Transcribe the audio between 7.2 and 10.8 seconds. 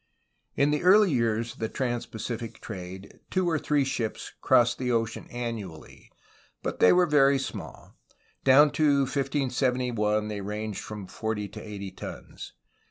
small; down to 1571 they ranged